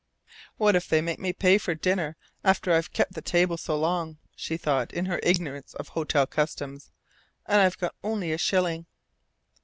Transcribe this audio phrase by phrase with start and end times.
[0.57, 4.17] "What if they make me pay for dinner after I've kept the table so long?"
[4.35, 6.89] she thought in her ignorance of hotel customs.
[7.45, 8.87] "And I've got only a shilling!"